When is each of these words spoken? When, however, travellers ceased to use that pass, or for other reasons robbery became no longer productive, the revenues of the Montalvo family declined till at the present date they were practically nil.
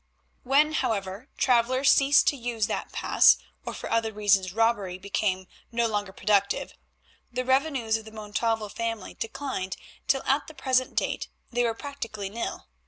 When, 0.41 0.73
however, 0.73 1.29
travellers 1.37 1.91
ceased 1.91 2.25
to 2.29 2.35
use 2.35 2.65
that 2.65 2.91
pass, 2.91 3.37
or 3.67 3.73
for 3.75 3.91
other 3.91 4.11
reasons 4.11 4.51
robbery 4.51 4.97
became 4.97 5.45
no 5.71 5.85
longer 5.85 6.11
productive, 6.11 6.73
the 7.31 7.45
revenues 7.45 7.97
of 7.97 8.05
the 8.05 8.11
Montalvo 8.11 8.67
family 8.69 9.13
declined 9.13 9.77
till 10.07 10.23
at 10.23 10.47
the 10.47 10.55
present 10.55 10.95
date 10.95 11.27
they 11.51 11.63
were 11.63 11.75
practically 11.75 12.29
nil. 12.31 12.65